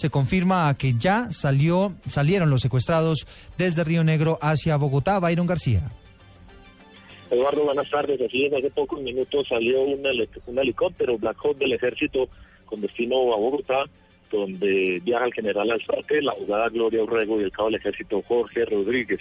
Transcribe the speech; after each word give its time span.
se 0.00 0.08
confirma 0.08 0.74
que 0.78 0.94
ya 0.98 1.30
salió, 1.30 1.92
salieron 2.08 2.48
los 2.48 2.62
secuestrados 2.62 3.26
desde 3.58 3.84
Río 3.84 4.02
Negro 4.02 4.38
hacia 4.40 4.78
Bogotá. 4.78 5.20
Byron 5.20 5.46
García. 5.46 5.82
Eduardo, 7.30 7.64
buenas 7.64 7.90
tardes. 7.90 8.18
Así 8.18 8.46
es, 8.46 8.52
hace 8.54 8.70
pocos 8.70 8.98
minutos 9.02 9.46
salió 9.46 9.82
un, 9.82 10.58
helicóptero 10.58 11.18
Black 11.18 11.36
Hawk 11.44 11.58
del 11.58 11.74
ejército 11.74 12.30
con 12.64 12.80
destino 12.80 13.34
a 13.34 13.36
Bogotá, 13.36 13.84
donde 14.32 15.02
viaja 15.04 15.26
el 15.26 15.34
general 15.34 15.70
Alzate, 15.70 16.22
la 16.22 16.32
abogada 16.32 16.70
Gloria 16.70 17.02
Urrego 17.02 17.38
y 17.38 17.44
el 17.44 17.52
cabo 17.52 17.68
del 17.68 17.80
ejército 17.80 18.22
Jorge 18.26 18.64
Rodríguez. 18.64 19.20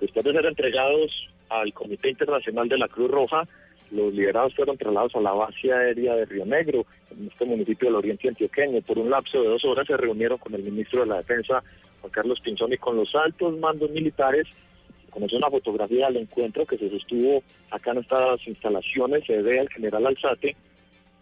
Después 0.00 0.24
de 0.24 0.32
ser 0.32 0.46
entregados 0.46 1.28
al 1.48 1.72
Comité 1.72 2.08
Internacional 2.08 2.68
de 2.68 2.78
la 2.78 2.86
Cruz 2.86 3.10
Roja, 3.10 3.48
los 3.90 4.12
liderados 4.12 4.54
fueron 4.54 4.76
trasladados 4.76 5.14
a 5.16 5.20
la 5.20 5.32
base 5.32 5.72
aérea 5.72 6.14
de 6.14 6.24
Río 6.24 6.46
Negro, 6.46 6.86
en 7.10 7.28
este 7.28 7.44
municipio 7.44 7.88
del 7.88 7.96
oriente 7.96 8.28
antioqueño. 8.28 8.80
Por 8.82 8.98
un 8.98 9.10
lapso 9.10 9.42
de 9.42 9.48
dos 9.48 9.64
horas 9.64 9.86
se 9.86 9.96
reunieron 9.96 10.38
con 10.38 10.54
el 10.54 10.62
ministro 10.62 11.00
de 11.00 11.06
la 11.06 11.16
Defensa, 11.18 11.62
Juan 12.00 12.12
Carlos 12.12 12.40
Pinzón, 12.40 12.72
y 12.72 12.76
con 12.76 12.96
los 12.96 13.14
altos 13.14 13.58
mandos 13.58 13.90
militares. 13.90 14.46
Conoce 15.10 15.36
una 15.36 15.50
fotografía 15.50 16.06
del 16.06 16.18
encuentro 16.18 16.64
que 16.64 16.78
se 16.78 16.88
sostuvo 16.88 17.42
acá 17.70 17.90
en 17.90 17.98
estas 17.98 18.46
instalaciones, 18.46 19.24
se 19.26 19.42
ve 19.42 19.58
al 19.58 19.68
general 19.68 20.06
Alzate 20.06 20.56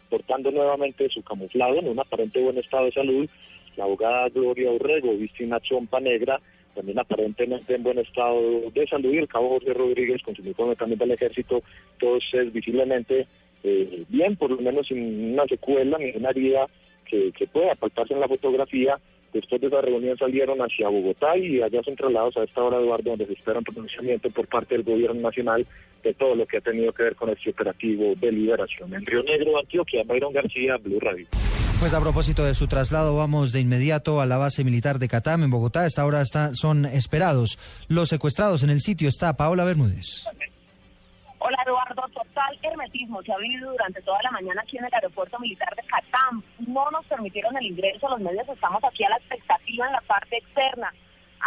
portando 0.08 0.50
nuevamente 0.50 1.08
su 1.10 1.22
camuflado 1.22 1.78
en 1.78 1.88
un 1.88 2.00
aparente 2.00 2.40
buen 2.40 2.58
estado 2.58 2.86
de 2.86 2.92
salud, 2.92 3.28
la 3.76 3.84
abogada 3.84 4.28
Gloria 4.28 4.70
Urrego 4.70 5.16
viste 5.16 5.44
una 5.44 5.60
chompa 5.60 6.00
negra, 6.00 6.40
también 6.78 7.00
aparentemente 7.00 7.74
en 7.74 7.82
buen 7.82 7.98
estado 7.98 8.40
de 8.72 8.86
salud, 8.86 9.12
y 9.12 9.18
el 9.18 9.26
cabo 9.26 9.48
Jorge 9.48 9.74
Rodríguez 9.74 10.22
con 10.22 10.36
su 10.36 10.42
uniforme 10.42 10.76
también 10.76 11.00
del 11.00 11.10
ejército, 11.10 11.60
todos 11.98 12.22
es 12.32 12.52
visiblemente 12.52 13.26
eh, 13.64 14.04
bien, 14.08 14.36
por 14.36 14.52
lo 14.52 14.58
menos 14.58 14.86
sin 14.86 15.32
una 15.32 15.44
secuela, 15.46 15.98
ni 15.98 16.12
una 16.12 16.30
herida 16.30 16.68
que, 17.04 17.32
que 17.32 17.48
pueda 17.48 17.74
palparse 17.74 18.14
en 18.14 18.20
la 18.20 18.28
fotografía, 18.28 18.96
Después 19.32 19.60
de 19.60 19.66
esa 19.66 19.82
reunión 19.82 20.16
salieron 20.16 20.58
hacia 20.60 20.88
Bogotá 20.88 21.36
y 21.36 21.60
allá 21.60 21.82
son 21.82 21.96
trasladados 21.96 22.38
a 22.38 22.44
esta 22.44 22.62
hora, 22.62 22.78
Eduardo, 22.78 23.10
donde 23.10 23.26
se 23.26 23.34
espera 23.34 23.58
un 23.58 23.64
pronunciamiento 23.64 24.30
por 24.30 24.46
parte 24.46 24.74
del 24.74 24.84
gobierno 24.84 25.20
nacional 25.20 25.66
de 26.02 26.14
todo 26.14 26.34
lo 26.34 26.46
que 26.46 26.56
ha 26.56 26.60
tenido 26.62 26.94
que 26.94 27.02
ver 27.02 27.14
con 27.14 27.28
este 27.28 27.50
operativo 27.50 28.14
de 28.18 28.32
liberación. 28.32 28.94
En 28.94 29.04
Río 29.04 29.22
Negro, 29.24 29.58
Antioquia, 29.58 30.02
Byron 30.04 30.32
García, 30.32 30.78
Blue 30.78 30.98
Radio. 30.98 31.26
Pues 31.80 31.94
a 31.94 32.00
propósito 32.00 32.44
de 32.44 32.56
su 32.56 32.66
traslado, 32.66 33.16
vamos 33.16 33.52
de 33.52 33.60
inmediato 33.60 34.20
a 34.20 34.26
la 34.26 34.36
base 34.36 34.64
militar 34.64 34.98
de 34.98 35.06
Catam 35.06 35.44
en 35.44 35.50
Bogotá. 35.50 35.86
Esta 35.86 36.04
hora 36.04 36.20
está, 36.20 36.52
son 36.52 36.84
esperados 36.84 37.56
los 37.86 38.08
secuestrados. 38.08 38.64
En 38.64 38.70
el 38.70 38.80
sitio 38.80 39.08
está 39.08 39.36
Paola 39.36 39.62
Bermúdez. 39.62 40.24
Hola 41.38 41.56
Eduardo, 41.64 42.02
total 42.12 42.58
hermetismo 42.62 43.22
se 43.22 43.32
ha 43.32 43.38
vivido 43.38 43.70
durante 43.70 44.02
toda 44.02 44.20
la 44.24 44.32
mañana 44.32 44.60
aquí 44.60 44.76
en 44.76 44.86
el 44.86 44.94
aeropuerto 44.94 45.38
militar 45.38 45.72
de 45.76 45.82
Catam. 45.84 46.42
No 46.66 46.90
nos 46.90 47.06
permitieron 47.06 47.56
el 47.56 47.66
ingreso, 47.66 48.08
los 48.08 48.20
medios 48.20 48.48
estamos 48.48 48.82
aquí 48.82 49.04
a 49.04 49.10
la 49.10 49.16
expectativa 49.18 49.86
en 49.86 49.92
la 49.92 50.00
parte 50.00 50.36
externa. 50.36 50.92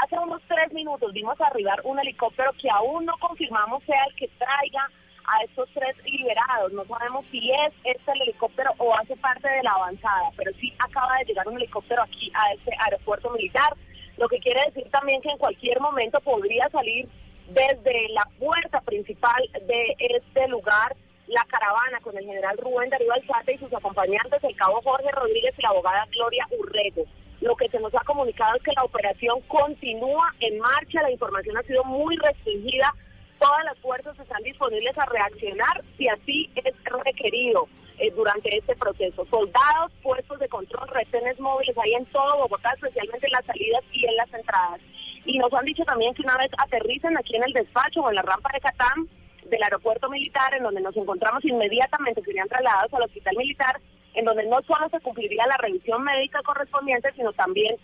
Hace 0.02 0.18
unos 0.18 0.42
tres 0.48 0.72
minutos 0.72 1.12
vimos 1.12 1.40
arribar 1.42 1.82
un 1.84 2.00
helicóptero 2.00 2.54
que 2.54 2.70
aún 2.70 3.04
no 3.04 3.18
confirmamos 3.20 3.84
sea 3.84 4.02
el 4.10 4.16
que 4.16 4.30
traiga 4.38 4.90
a 5.26 5.44
estos 5.44 5.70
tres 5.74 5.96
liberados. 6.04 6.72
No 6.74 6.86
sabemos 6.86 7.26
si 7.32 7.52
es 7.52 7.74
este 7.84 8.12
el 8.12 8.22
helicóptero 8.24 8.72
o 8.78 8.96
hace 8.96 9.16
parte 9.18 9.50
de 9.50 9.64
la 9.64 9.72
avanzada, 9.72 10.32
pero 10.36 10.52
sí 10.60 10.74
acaba 10.80 11.18
de 11.18 11.26
llegar 11.26 11.48
un 11.48 11.58
helicóptero 11.58 12.04
aquí 12.04 12.32
a 12.34 12.54
este 12.54 12.72
aeropuerto 12.86 13.30
militar, 13.32 13.76
lo 14.18 14.28
que 14.28 14.40
quiere 14.40 14.62
decir 14.66 14.90
también 14.92 15.22
que 15.22 15.30
en 15.30 15.38
cualquier 15.38 15.80
momento 15.80 16.20
podría 16.22 16.70
salir 16.70 17.08
desde 17.50 18.10
la 18.10 18.28
puerta 18.40 18.82
principal 18.82 19.42
de 19.68 19.96
este 19.98 20.48
lugar 20.48 20.96
la 21.28 21.46
caravana 21.46 22.00
con 22.02 22.18
el 22.18 22.26
general 22.26 22.58
Rubén 22.58 22.90
Darío 22.90 23.14
Alzate 23.14 23.54
y 23.54 23.58
sus 23.58 23.74
acompañantes, 23.74 24.44
el 24.44 24.56
cabo 24.56 24.82
Jorge 24.84 25.10
Rodríguez 25.12 25.54
y 25.58 25.62
la 25.62 25.70
abogada 25.70 26.06
Gloria 26.12 26.46
Urrego. 26.52 27.06
Lo 27.40 27.56
que 27.56 27.70
se 27.70 27.80
nos 27.80 27.94
ha 27.96 28.04
comunicado 28.04 28.56
es 28.56 28.64
que 28.64 28.74
la 28.74 28.84
operación 28.84 29.40
continúa 29.48 30.34
en 30.42 30.60
marcha, 30.60 31.02
la 31.02 31.12
información 31.12 31.58
ha 31.58 31.64
sido 31.64 31.84
muy 31.86 32.16
restringida, 32.18 32.94
todas 33.42 33.66
las 33.66 33.78
fuerzas 33.80 34.18
están 34.20 34.44
disponibles 34.44 34.96
a 35.00 35.06
reaccionar 35.06 35.84
si 35.98 36.08
así 36.08 36.50
es 36.56 36.76
requerido 37.04 37.68
eh, 37.98 38.12
durante 38.12 38.56
este 38.56 38.76
proceso. 38.76 39.26
Soldados, 39.32 39.92
puestos 40.04 40.40
de 40.40 40.48
control, 40.48 40.88
retenes 40.90 41.40
móviles 41.40 41.76
ahí 41.80 41.94
en 41.94 42.06
todo 42.06 42.38
Bogotá, 42.38 42.72
especialmente 42.76 43.26
en 43.26 43.34
las 43.34 43.46
salidas 43.46 43.84
y 43.92 44.06
en 44.06 44.16
las 44.16 44.32
entradas. 44.32 44.80
Y 45.26 45.40
nos 45.40 45.52
han 45.54 45.66
dicho 45.66 45.84
también 45.86 46.14
que 46.14 46.22
una 46.22 46.38
vez 46.38 46.52
aterricen 46.56 47.18
aquí 47.18 47.36
en 47.36 47.44
el 47.44 47.54
despacho 47.54 48.02
o 48.02 48.10
en 48.10 48.16
la 48.16 48.22
rampa 48.22 48.52
de 48.54 48.62
Catán 48.62 49.10
del 49.50 49.64
aeropuerto 49.64 50.08
militar, 50.10 50.54
en 50.54 50.64
donde 50.64 50.82
nos 50.82 50.96
encontramos 50.96 51.44
inmediatamente, 51.44 52.22
serían 52.22 52.48
trasladados 52.48 52.94
al 52.94 53.04
hospital 53.04 53.36
militar, 53.38 53.82
en 54.14 54.26
donde 54.26 54.46
no 54.46 54.62
solo 54.68 54.88
se 54.90 55.00
cumpliría 55.00 55.48
la 55.48 55.58
revisión 55.58 56.04
médica 56.04 56.42
correspondiente, 56.44 57.12
sino 57.16 57.34
también 57.34 57.76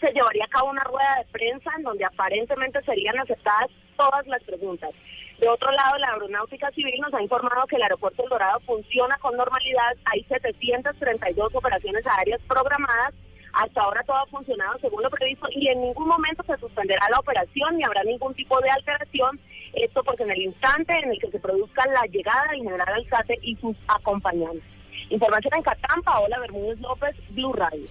se 0.00 0.12
llevaría 0.12 0.44
a 0.44 0.48
cabo 0.48 0.70
una 0.70 0.84
rueda 0.84 1.16
de 1.18 1.32
prensa 1.32 1.70
en 1.76 1.82
donde 1.82 2.04
aparentemente 2.04 2.82
serían 2.82 3.18
aceptadas 3.18 3.70
todas 3.96 4.26
las 4.26 4.42
preguntas. 4.44 4.90
De 5.38 5.48
otro 5.48 5.70
lado, 5.72 5.96
la 5.98 6.12
Aeronáutica 6.12 6.70
Civil 6.72 7.00
nos 7.00 7.14
ha 7.14 7.22
informado 7.22 7.66
que 7.66 7.76
el 7.76 7.82
aeropuerto 7.82 8.22
El 8.22 8.30
Dorado 8.30 8.60
funciona 8.60 9.16
con 9.18 9.36
normalidad. 9.36 9.96
Hay 10.06 10.22
732 10.24 11.54
operaciones 11.54 12.06
aéreas 12.06 12.40
programadas 12.46 13.14
hasta 13.52 13.80
ahora 13.80 14.02
todo 14.04 14.16
ha 14.16 14.26
funcionado 14.26 14.78
según 14.78 15.02
lo 15.02 15.10
previsto 15.10 15.48
y 15.50 15.68
en 15.68 15.80
ningún 15.80 16.08
momento 16.08 16.42
se 16.44 16.56
suspenderá 16.58 17.06
la 17.10 17.18
operación 17.18 17.76
ni 17.76 17.84
habrá 17.84 18.04
ningún 18.04 18.34
tipo 18.34 18.60
de 18.60 18.70
alteración. 18.70 19.40
Esto 19.72 20.02
porque 20.04 20.22
en 20.22 20.30
el 20.30 20.42
instante 20.42 20.96
en 20.96 21.10
el 21.10 21.18
que 21.18 21.30
se 21.30 21.40
produzca 21.40 21.84
la 21.86 22.06
llegada 22.06 22.48
del 22.50 22.62
general 22.62 22.88
Alzate 22.88 23.38
y 23.42 23.56
sus 23.56 23.76
acompañantes. 23.88 24.62
Información 25.10 25.54
en 25.56 25.62
Catampa, 25.62 26.20
hola 26.20 26.38
Bermúdez 26.38 26.78
López, 26.80 27.16
Blue 27.30 27.52
Radio. 27.52 27.86